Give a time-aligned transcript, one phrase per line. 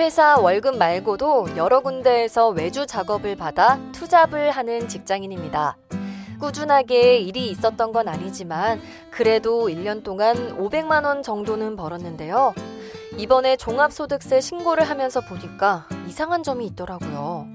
[0.00, 5.76] 회사 월급 말고도 여러 군데에서 외주 작업을 받아 투잡을 하는 직장인입니다.
[6.40, 12.54] 꾸준하게 일이 있었던 건 아니지만 그래도 1년 동안 500만 원 정도는 벌었는데요.
[13.18, 17.46] 이번에 종합소득세 신고를 하면서 보니까 이상한 점이 있더라고요.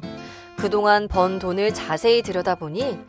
[0.56, 3.00] 그동안 번 돈을 자세히 들여다보니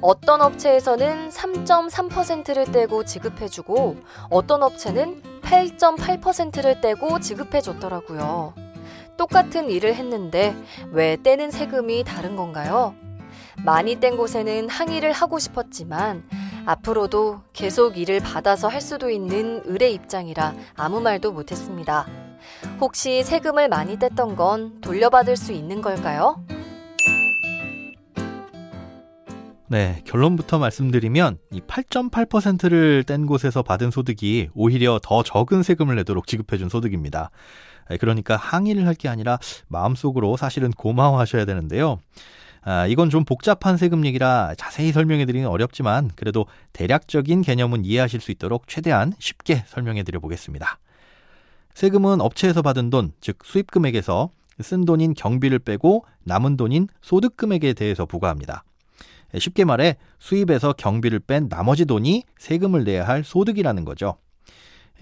[0.00, 3.96] 어떤 업체에서는 3.3%를 떼고 지급해주고
[4.30, 8.65] 어떤 업체는 8.8%를 떼고 지급해줬더라고요.
[9.16, 10.54] 똑같은 일을 했는데
[10.92, 12.94] 왜 떼는 세금이 다른 건가요?
[13.64, 16.24] 많이 뗀 곳에는 항의를 하고 싶었지만
[16.66, 22.06] 앞으로도 계속 일을 받아서 할 수도 있는 을의 입장이라 아무 말도 못했습니다.
[22.80, 26.44] 혹시 세금을 많이 뗐던 건 돌려받을 수 있는 걸까요?
[29.68, 36.68] 네, 결론부터 말씀드리면 이 8.8%를 뗀 곳에서 받은 소득이 오히려 더 적은 세금을 내도록 지급해준
[36.68, 37.30] 소득입니다.
[38.00, 41.98] 그러니까 항의를 할 게 아니라 마음속으로 사실은 고마워하셔야 되는데요.
[42.62, 48.32] 아, 이건 좀 복잡한 세금 얘기라 자세히 설명해 드리긴 어렵지만 그래도 대략적인 개념은 이해하실 수
[48.32, 50.78] 있도록 최대한 쉽게 설명해 드려 보겠습니다.
[51.74, 54.30] 세금은 업체에서 받은 돈, 즉 수입 금액에서
[54.62, 58.64] 쓴 돈인 경비를 빼고 남은 돈인 소득 금액에 대해서 부과합니다.
[59.38, 64.16] 쉽게 말해 수입에서 경비를 뺀 나머지 돈이 세금을 내야 할 소득이라는 거죠.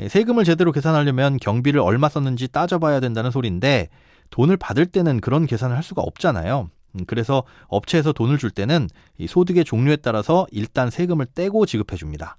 [0.09, 3.89] 세금을 제대로 계산하려면 경비를 얼마 썼는지 따져봐야 된다는 소리인데
[4.31, 6.69] 돈을 받을 때는 그런 계산을 할 수가 없잖아요.
[6.97, 8.89] 음, 그래서 업체에서 돈을 줄 때는
[9.19, 12.37] 이 소득의 종류에 따라서 일단 세금을 떼고 지급해 줍니다.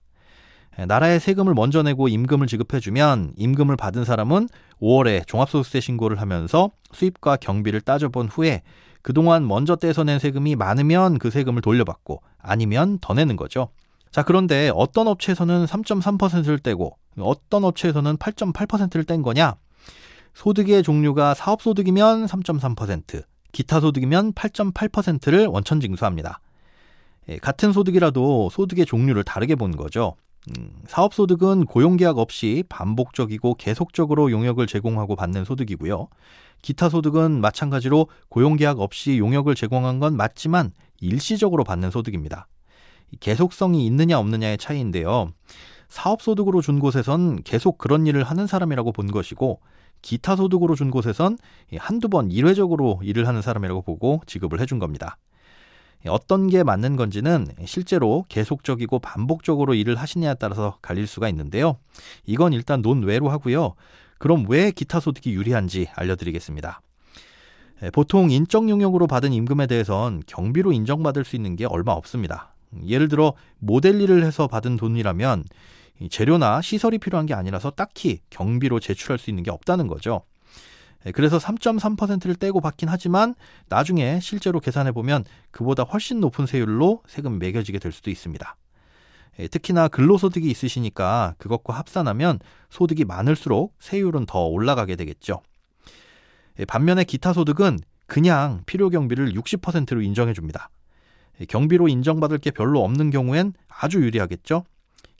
[0.88, 4.50] 나라에 세금을 먼저 내고 임금을 지급해 주면 임금을 받은 사람은
[4.82, 8.62] 5월에 종합소득세 신고를 하면서 수입과 경비를 따져본 후에
[9.02, 13.70] 그동안 먼저 떼서 낸 세금이 많으면 그 세금을 돌려받고 아니면 더 내는 거죠.
[14.12, 19.56] 자, 그런데 어떤 업체에서는 3.3%를 떼고 어떤 업체에서는 8.8%를 뗀 거냐?
[20.34, 26.42] 소득의 종류가 사업소득이면 3.3%, 기타 소득이면 8.8%를 원천 징수합니다.
[27.30, 30.16] 예, 같은 소득이라도 소득의 종류를 다르게 본 거죠.
[30.50, 36.08] 음, 사업소득은 고용계약 없이 반복적이고 계속적으로 용역을 제공하고 받는 소득이고요.
[36.62, 42.48] 기타 소득은 마찬가지로 고용계약 없이 용역을 제공한 건 맞지만 일시적으로 받는 소득입니다.
[43.20, 45.32] 계속성이 있느냐 없느냐의 차이인데요.
[45.90, 49.60] 사업소득으로 준 곳에선 계속 그런 일을 하는 사람이라고 본 것이고
[50.02, 51.38] 기타 소득으로 준 곳에선
[51.78, 55.18] 한두 번 일회적으로 일을 하는 사람이라고 보고 지급을 해준 겁니다.
[56.08, 61.78] 어떤 게 맞는 건지는 실제로 계속적이고 반복적으로 일을 하시냐에 따라서 갈릴 수가 있는데요.
[62.26, 63.74] 이건 일단 논외로 하고요.
[64.20, 66.82] 그럼 왜 기타 소득이 유리한지 알려드리겠습니다.
[67.92, 72.55] 보통 인적 용역으로 받은 임금에 대해선 경비로 인정받을 수 있는 게 얼마 없습니다.
[72.88, 75.44] 예를 들어 모델 일을 해서 받은 돈이라면
[76.10, 80.24] 재료나 시설이 필요한 게 아니라서 딱히 경비로 제출할 수 있는 게 없다는 거죠.
[81.14, 83.36] 그래서 3.3%를 떼고 받긴 하지만
[83.70, 88.56] 나중에 실제로 계산해 보면 그보다 훨씬 높은 세율로 세금이 매겨지게 될 수도 있습니다.
[89.40, 95.42] 예, 특히나 근로소득이 있으시니까 그것과 합산하면 소득이 많을수록 세율은 더 올라가게 되겠죠.
[96.60, 100.70] 예, 반면에 기타 소득은 그냥 필요 경비를 60%로 인정해 줍니다.
[101.42, 104.64] 예, 경비로 인정받을 게 별로 없는 경우엔 아주 유리하겠죠.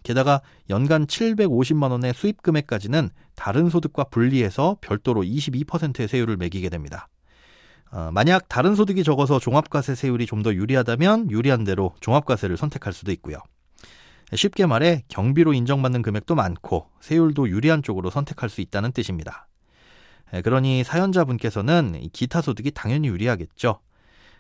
[0.04, 7.08] 게다가 연간 750만 원의 수입 금액까지는 다른 소득과 분리해서 별도로 22%의 세율을 매기게 됩니다.
[7.92, 13.12] 어, 만약 다른 소득이 적어서 종합과세 세율이 좀 더 유리하다면 유리한 대로 종합과세를 선택할 수도
[13.14, 13.38] 있고요.
[14.34, 19.48] 쉽게 말해 경비로 인정받는 금액도 많고 세율도 유리한 쪽으로 선택할 수 있다는 뜻입니다.
[20.44, 23.80] 그러니 사연자분께서는 기타 소득이 당연히 유리하겠죠.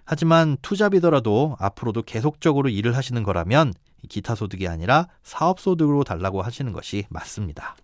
[0.05, 3.73] 하지만 투잡이더라도 앞으로도 계속적으로 일을 하시는 거라면
[4.07, 7.75] 기타 소득이 아니라 사업 소득으로 달라고 하시는 것이 맞습니다.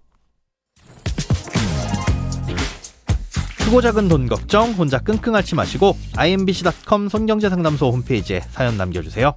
[3.66, 9.34] 크고 작은 돈 걱정 혼자 끙끙 앓지 마시고 imbc.com 손경제상담소 홈페이지에 사연 남겨주세요.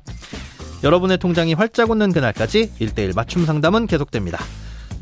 [0.82, 4.38] 여러분의 통장이 활짝 웃는 그날까지 1대1 맞춤 상담은 계속됩니다.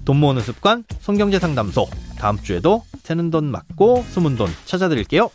[0.05, 1.89] 돈 모으는 습관 손경제 상담소
[2.19, 5.31] 다음 주에도 새는 돈 맞고 숨은 돈 찾아드릴게요.